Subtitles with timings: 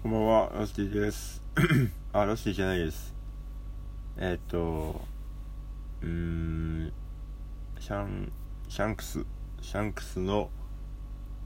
[0.00, 1.42] こんばんは、ロスティです。
[2.14, 3.12] あ、ロスティじゃないです。
[4.16, 5.04] えーっと、
[6.00, 6.92] うーん、
[7.80, 8.30] シャン、
[8.68, 9.26] シャンクス、
[9.60, 10.50] シャンクスの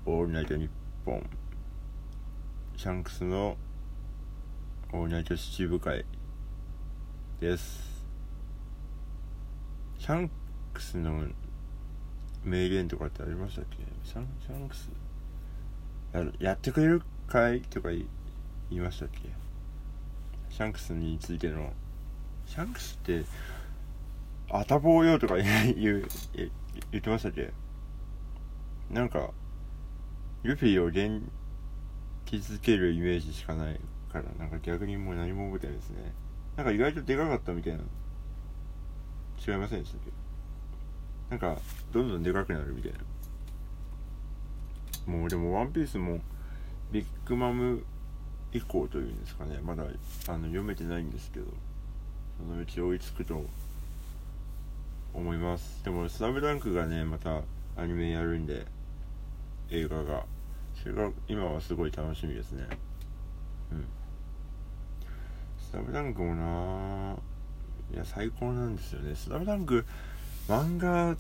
[0.05, 0.71] オールナイトニッ
[1.07, 1.31] ポン、
[2.77, 3.57] シャンクスの
[4.93, 6.05] オールナイト七部会
[7.41, 8.05] です。
[9.97, 10.31] シャン
[10.75, 11.25] クスの
[12.45, 13.79] 名言とかってありましたっけ？
[14.05, 14.91] シャンシャンクス？
[16.13, 18.07] ややってくれるかいとか言い
[18.73, 19.21] 言いましたっけ？
[20.49, 21.73] シャンクスについての。
[22.47, 23.25] シャンクスって
[24.51, 26.09] あたぼうよとか言言
[26.91, 27.53] 言ってましたっけ？
[28.91, 29.31] なんか
[30.43, 31.23] ルフィを元
[32.25, 33.81] 気づけるイメージしかない
[34.13, 36.15] からなんか逆にもう何も覚えてないですね。
[36.57, 37.81] なんか意外とでかかったみたいな。
[39.47, 40.11] 違いませんでしたっけ？
[41.31, 41.61] なんか
[41.93, 42.99] どんどんでかくなるみたいな。
[45.07, 46.21] もうでも「ワンピースも
[46.93, 47.85] ビッグマム
[48.53, 49.59] 以降というんですかね。
[49.63, 51.47] まだあの読めてないんですけど
[52.39, 53.45] そのうち追いつくと
[55.15, 55.83] 思います。
[55.85, 57.43] でも「スラムダンクがねまた
[57.77, 58.67] アニメやるんで
[59.71, 60.25] 映画が。
[60.83, 62.67] それが今はすごい楽しみですね。
[63.71, 63.85] うん。
[65.59, 67.17] スラムダンクもな
[67.93, 69.15] いや最高なんですよね。
[69.15, 69.85] スラムダンク
[70.49, 71.17] 漫画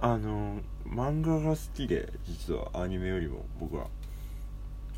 [0.00, 3.86] あの漫画が好きで実はアニメよりも僕は。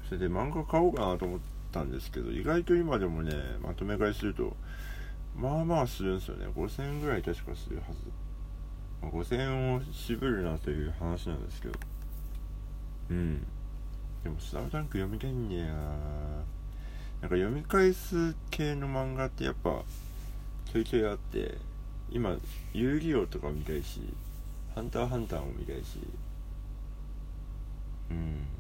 [0.09, 4.57] それで漫画買おうかなと思ったんですけど意外と今でもねまとめ買いすると
[5.37, 6.47] まあまあするんですよね。
[6.47, 7.99] 5000円ぐらい確かするはず、
[9.01, 11.79] まあ、5000円を渋るなという話なんですけど。
[13.11, 13.47] うん。
[14.25, 15.73] でも「スラムダンク読みたいんだよな。
[17.21, 19.85] なんか読み返す系の漫画ってやっぱ
[20.73, 21.59] ちょいちょいあって
[22.11, 22.37] 今
[22.73, 24.01] 遊戯王とか見たいし
[24.75, 26.01] ハンターハンターも見たいし。
[28.11, 28.58] うん。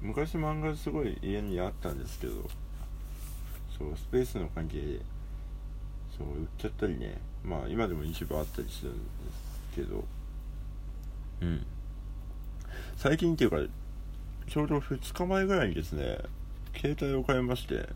[0.00, 2.32] 昔漫画すごい家にあったんですけど
[3.76, 5.00] そうスペースの関係で
[6.16, 7.18] そう売っちゃったりね。
[7.44, 10.04] まあ今でも一部あったりするんですけど。
[11.40, 11.64] うん。
[12.96, 13.58] 最近っていうか
[14.48, 16.18] ちょうど2日前ぐらいにですね
[16.76, 17.88] 携帯を変えまして。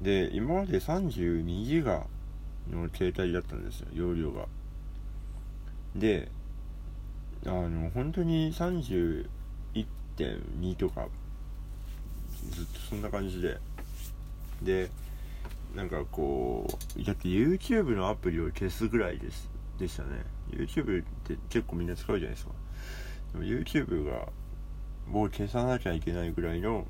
[0.00, 2.06] で今まで32ギガ
[2.70, 4.46] の携帯だったんですよ容量が。
[5.94, 6.30] で
[7.44, 8.54] あの本当に
[10.20, 11.06] 1.2とか
[12.50, 13.58] ずっとそんな感じで。
[14.62, 14.90] で
[15.74, 16.66] なんかこ
[16.96, 19.48] うだって YouTube のアプリを消すぐらいです
[19.78, 20.08] でしたね。
[20.50, 22.52] YouTube って結構みんな使うじゃないですか。
[23.32, 24.28] でも YouTube が
[25.06, 26.86] もう消さなきゃいけないぐらいの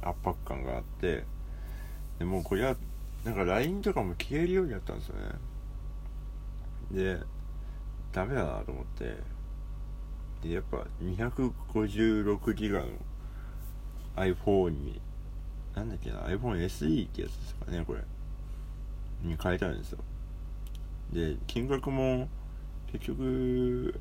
[0.00, 1.24] 圧迫感があって
[2.18, 2.76] でもうこれは
[3.24, 5.22] なんか LINE とかも消えるようになったんですよね。
[6.92, 7.18] で
[8.12, 9.35] ダメだなと思って。
[10.42, 12.86] でやっぱ256ギガの
[14.16, 15.00] iPhone に
[15.74, 18.00] なんだっけな iPhone SE ってやつですかねこれ。
[19.22, 19.98] に変えたんですよ。
[21.12, 22.28] で金額も
[22.92, 24.00] 結局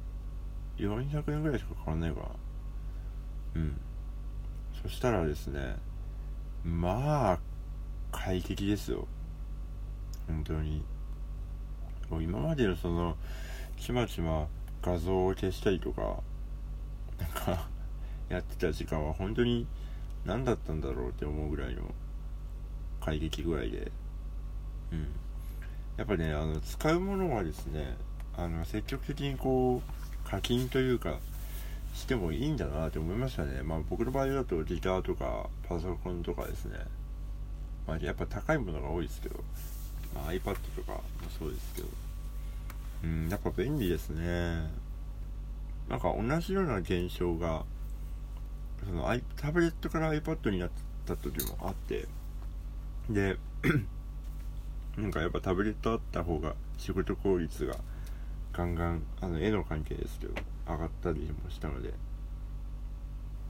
[0.77, 2.27] 400円ぐらいしか変わんないかな。
[3.55, 3.79] うん。
[4.81, 5.75] そしたらですね
[6.63, 7.39] まあ
[8.11, 9.07] 快適ですよ。
[10.27, 10.83] 本当に。
[12.09, 13.17] もう今までのその
[13.79, 14.47] ちまちま
[14.85, 16.19] 画像を消したりとか
[17.19, 17.67] なんか
[18.29, 19.65] やってた時間は本当に
[20.25, 21.81] 何だったんだろうって思うぐらいの
[23.01, 23.91] 快適具合で。
[24.91, 25.07] うん。
[25.97, 27.95] やっぱねあの使うものはですね
[28.37, 31.17] あの積極的にこう課金というか
[31.93, 33.63] してもいいんだなって思いましたね。
[33.63, 36.77] まあ僕の場合だとギターとかパソコンとかですね。
[37.87, 39.43] まあやっぱ高いものが多いですけど、
[40.13, 41.01] まあ、iPad とかも
[41.39, 42.04] そうですけど。
[43.03, 44.69] うんやっぱ便利ですね。
[45.89, 47.63] なんか同じような現象が
[48.83, 50.69] そのタブレットから iPad になっ
[51.05, 52.07] た時もあって
[53.09, 53.37] で
[54.97, 57.75] なんかやっぱタブレットあった方が仕事効率が
[58.53, 60.33] ガンガンあの絵の関係ですけど
[60.67, 61.93] 上がったりもしたので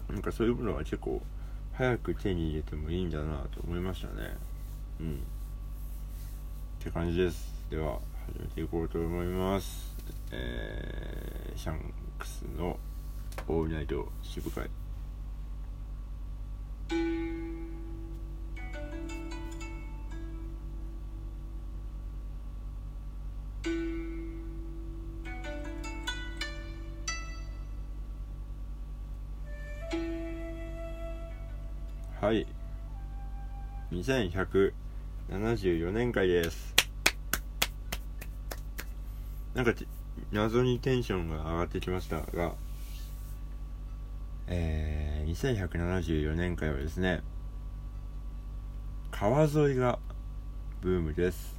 [0.10, 1.22] なんかそういうものは結構
[1.74, 4.36] 早く手に入れてもいいんだなと思いましたね。
[5.02, 5.16] うん。
[5.16, 5.18] っ
[6.80, 7.54] て感じです。
[7.70, 9.96] では始めていこうと思います。
[10.32, 12.80] えー、シャンクスの
[13.48, 14.68] 「オールナイト渋会」
[32.22, 32.48] はい。
[33.92, 36.74] 2174年会です。
[39.56, 39.74] なんか
[40.32, 42.54] 謎にテンションが上がってきましたが
[44.48, 47.24] えー、2174年からはですね
[49.12, 49.98] 川沿いが
[50.82, 51.56] ブームです。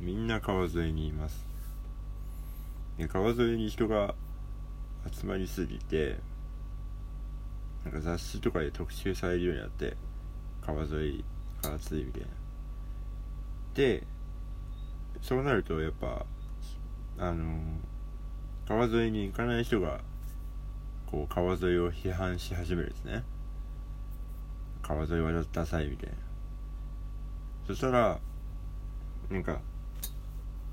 [0.00, 1.44] みんな川沿いにいます。
[2.96, 4.14] で川沿いに人が
[5.12, 6.20] 集まりすぎて
[7.84, 9.96] なんか雑誌とかで特集されるようになって
[10.64, 11.24] 川沿い
[11.60, 12.28] が暑いみたいな。
[13.74, 14.06] で
[15.20, 16.24] そうなるとやっぱ
[17.18, 17.58] あの
[18.66, 20.00] 川沿いに行かない人が
[21.06, 23.22] こう川沿いを批判し始めるんですね。
[24.82, 26.16] 川沿いはダサいみたいな
[27.66, 28.18] そしたら
[29.30, 29.60] なんか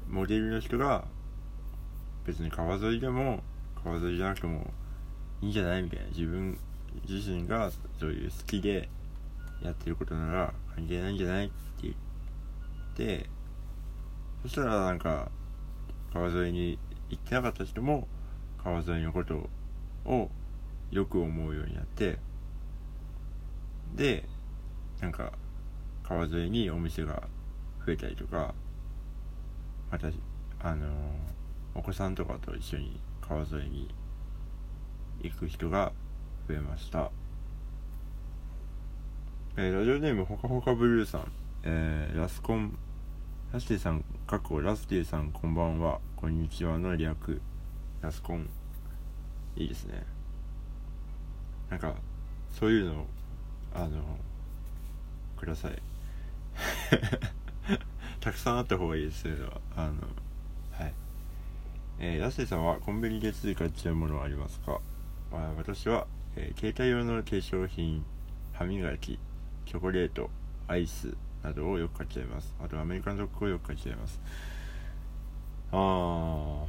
[0.09, 1.05] モデルの人が
[2.25, 3.43] 別に川沿いでも
[3.83, 4.71] 川沿いじゃなくても
[5.41, 6.07] いいんじゃないみたいな。
[6.07, 6.57] 自分
[7.07, 8.89] 自身がそういう好きで
[9.61, 11.53] やってることなら関係ないんじゃないって
[11.83, 11.95] 言っ
[12.95, 13.29] て
[14.43, 15.29] そしたらなんか
[16.13, 16.79] 川沿いに
[17.09, 18.07] 行ってなかった人も
[18.63, 19.49] 川沿いのこと
[20.05, 20.29] を
[20.91, 22.17] よく思うようになって
[23.95, 24.25] で
[25.01, 25.31] なんか
[26.03, 27.23] 川沿いにお店が
[27.85, 28.53] 増えたりとか
[29.91, 30.07] また
[30.61, 30.89] あのー、
[31.75, 33.89] お子さんとかと一緒に川沿いに
[35.21, 35.91] 行く人が
[36.47, 37.11] 増えました、
[39.57, 41.31] えー、ラジオネームほかほかブルーさん、
[41.63, 42.77] えー、ラスコン
[43.51, 45.99] ラスティさん過去ラスティさんこんばんは。
[46.15, 47.41] こんにちはの略。
[47.99, 48.47] ラスコン。
[49.55, 50.03] いいですね。
[51.71, 51.95] なんか
[52.51, 53.07] そういうの
[53.73, 54.03] あの
[55.35, 55.81] ください。
[58.21, 59.93] たくさんあった方がいいですけどあの
[60.71, 60.93] はい。
[61.97, 64.79] えー、安瀬さんはコンビニでつい買っちゃうものはありますか、
[65.31, 66.05] まあ、私は、
[66.35, 68.05] えー、携帯用の化粧品
[68.53, 69.17] 歯磨き
[69.65, 70.29] チョコレート
[70.67, 72.53] アイスなどをよく買っちゃいます。
[72.63, 74.19] あとアメリカンドッグをよく買っちゃいます。
[75.71, 76.65] あ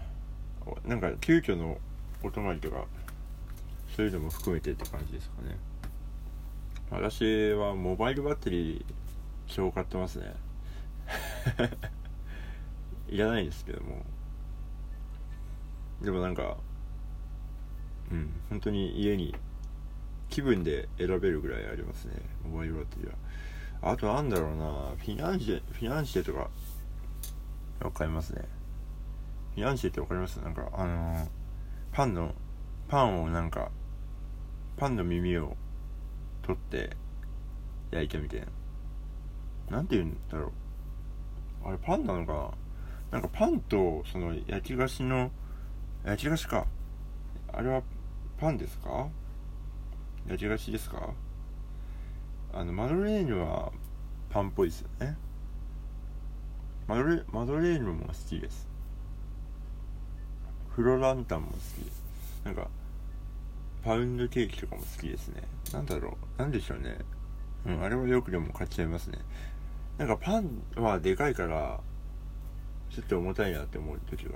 [0.66, 1.78] あなんか急遽の
[2.22, 2.84] お泊まりとか
[3.96, 5.56] そういうのも含めてって感じですかね。
[6.90, 8.84] 私はモバイルバッテリー
[9.46, 10.34] 超買ってますね。
[13.08, 14.04] いらないですけども。
[16.02, 16.56] でもなんか
[18.10, 19.34] うん本当に家に
[20.28, 22.14] 気分で選べるぐらいありますね。
[22.44, 23.14] モバイルバッテリーは。
[23.82, 24.94] あとなんだろうな。
[24.98, 26.50] フィナンシェフィナンシェとか
[27.80, 28.42] わかりますね。
[29.54, 30.36] フィナンシェってわかります？
[30.40, 31.26] なんかあのー、
[31.92, 32.34] パンの
[32.88, 33.70] パンをなんか
[34.76, 35.56] パンの耳を
[36.42, 36.90] 取って
[37.90, 38.46] 焼いたみたいな。
[39.76, 40.52] なんて言うんだろ
[41.64, 41.68] う。
[41.68, 42.52] あれパンなのか
[43.12, 43.18] な？
[43.18, 45.30] なんかパンとその焼き菓子の
[46.04, 46.66] 焼き菓子か。
[47.52, 47.82] あれは
[48.38, 49.08] パンですか？
[50.28, 51.10] 焼き菓子ですか？
[52.52, 53.72] あのマドレーヌは
[54.28, 55.16] パンっぽいですよね。
[56.86, 58.68] マドレマドレーヌも好きです。
[60.70, 61.84] フロランタンも好き。
[61.84, 62.02] です
[62.44, 62.68] なんか
[63.84, 65.42] パウンドケーキとかも好きですね。
[65.72, 66.40] なんだろう。
[66.40, 66.98] なんでしょうね。
[67.66, 69.18] うんあれはよくでも買っちゃいますね。
[69.98, 71.80] なんかパンはでかいから
[72.90, 74.32] ちょっと重たいなって思う時が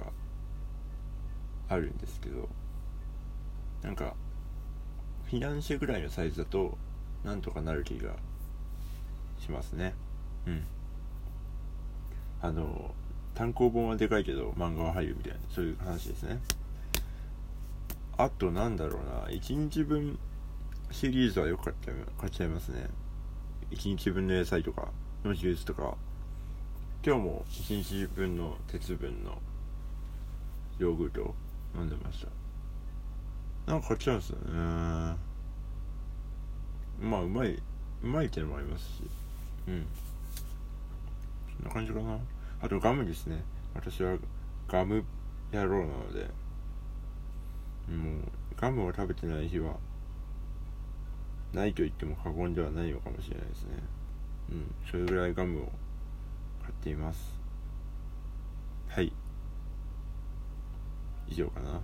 [1.69, 2.49] あるんですけど。
[3.83, 4.15] なんか
[5.27, 6.79] フィナンシェぐらいのサイズだと
[7.25, 8.13] なんとかなる気が
[9.41, 9.95] しますね。
[10.47, 10.65] うん。
[12.41, 12.95] あの
[13.35, 16.41] 単行本はでかいけど漫画は入るみたいなそういう話ですね。
[18.17, 19.27] あとなんだろうな。
[19.29, 20.19] 1日分
[20.91, 22.89] シリーズはよく買っちゃい買っちゃいますね。
[23.71, 24.89] 1日分の野菜とか
[25.25, 25.97] のジュースとか。
[27.07, 29.37] 今日も1日分の鉄分の
[30.79, 31.35] ヨーグルトを
[31.77, 32.25] 飲んでまし
[33.67, 33.71] た。
[33.71, 35.17] なんか買っちゃうんですよね。
[37.01, 37.61] まあうまい
[38.03, 39.03] うまいっていうのもありますし。
[39.69, 39.87] うん。
[41.57, 42.19] そんな感じかな。
[42.61, 43.43] あとガムですね。
[43.75, 44.17] 私は
[44.69, 45.05] ガム
[45.53, 46.31] 野郎なので。
[47.89, 48.23] もう
[48.57, 49.77] ガムを食べてない日は
[51.53, 53.71] ないと言っても過言ではないのかもしれないですね。
[54.51, 54.75] うん。
[54.91, 55.73] それぐらいガムを
[56.63, 57.39] 買っています。
[58.89, 59.13] はい。
[61.29, 61.81] 以上かな。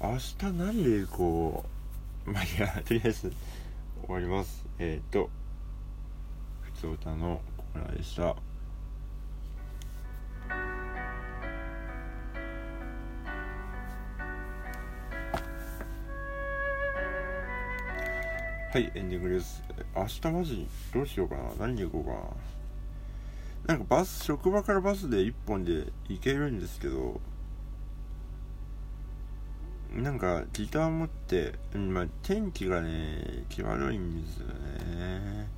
[0.00, 1.75] 明日何で行こう
[2.26, 3.32] まあいやとりあえず
[4.04, 5.30] 終わりますえっ、ー、と
[6.62, 8.36] ふつおたのコーナーでした
[18.76, 19.62] はい、エンディングです。
[19.96, 21.42] 明日マジどうしようかな。
[21.60, 22.04] 何で行こ
[23.64, 23.74] うかな。
[23.74, 27.18] なんかバス、職場からバスで1本で行けるんですけど、
[29.94, 35.48] なんかギター持って、まあ、天気がね、気悪いんですよね。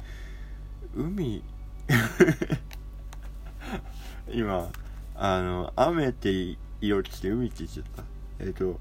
[0.94, 1.42] 海
[4.32, 4.70] 今、
[5.14, 8.04] あの、雨って言おうとして海って言っちゃった。
[8.40, 8.78] えっ、ー、と、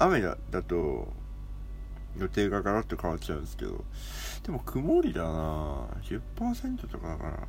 [0.00, 1.12] 雨だだと
[2.18, 3.84] 予定がガラッと変わっちゃうんですけど
[4.42, 7.46] でも曇りだな10%とかだから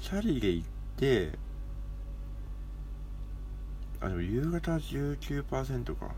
[0.00, 1.32] チャリで行って
[4.00, 6.10] あでも夕方19%か。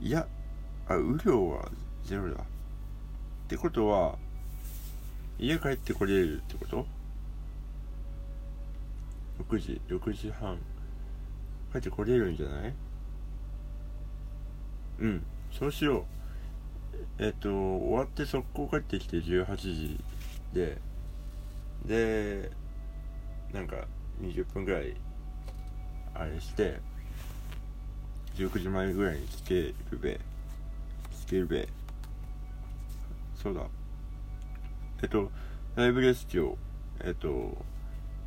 [0.00, 0.26] いや
[0.88, 1.70] あ雨量は
[2.04, 2.42] ゼロだ。
[2.42, 2.46] っ
[3.48, 4.16] てことは
[5.38, 6.86] 家帰ってこれるってこと
[9.50, 10.58] ？6時6時半。
[11.72, 12.74] 帰ってこれるんじゃない？
[15.00, 15.22] うん。
[15.52, 16.04] そうしよう。
[17.18, 20.00] えっ、と終わって速攻帰ってきて18時
[20.54, 20.78] で
[21.84, 22.50] で
[23.52, 23.86] なんか
[24.22, 24.94] 20分ぐらい
[26.18, 26.80] あれして
[28.36, 29.54] 19時前ぐらいに来け
[29.90, 30.20] るべ。
[31.26, 31.68] 来けるべ。
[33.34, 33.62] そうだ。
[35.02, 35.30] えっと
[35.74, 36.56] ライブレスキュー
[37.04, 37.56] えっと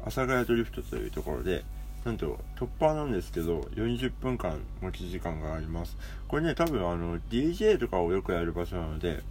[0.01, 1.65] 阿佐ヶ谷ドリフトというところで
[2.05, 5.97] なんと突破なんですけど40分間持ち時間があります。
[6.27, 9.21] これね多分あの DJ とかをよくやる場所なので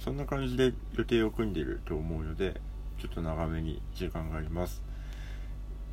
[0.00, 2.60] そんな感じで予定を組んでると思うので
[2.98, 4.85] ちょっと長めに時間があります。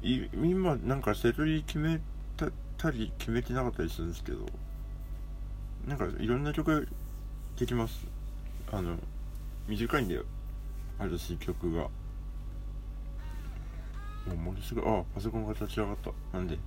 [0.03, 2.01] 今なんかセトリ決め
[2.35, 4.39] たたり決めてなかったりするんですけど
[5.87, 6.87] なんかいろんな曲
[7.57, 8.05] できます。
[8.71, 8.97] あの
[9.67, 10.23] 短いんだよ
[10.99, 11.83] 私曲が。
[11.83, 11.89] も
[14.33, 16.11] うものすごいあパソコンが立ち上がった。
[16.37, 16.57] なんで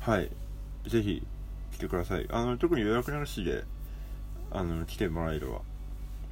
[0.00, 0.30] はい。
[0.86, 1.26] ぜひ
[1.72, 2.26] 来てください。
[2.30, 3.64] あの特に予約なしで
[4.50, 5.60] あの来てもらえれば。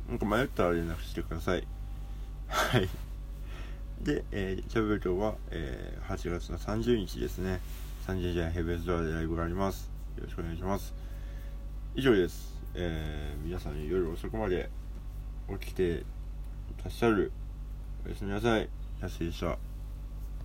[0.09, 1.67] なんか迷ったら連絡してください。
[2.49, 2.89] はい。
[4.03, 7.61] で、えー、キャブルトは、えー、8月の30日ですね。
[8.09, 9.91] 30時ヘブンズドアでライブがあります。
[10.17, 10.93] よろしくお願いします。
[11.95, 14.71] 以上です、えー、皆さん夜遅くまで
[15.61, 16.05] 起きてい
[16.83, 17.31] らっしゃる。
[18.05, 18.69] おやすみなさい。
[19.01, 19.72] 安井でした。